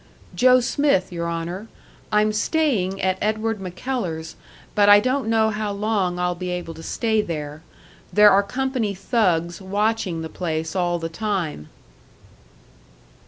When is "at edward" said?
3.03-3.61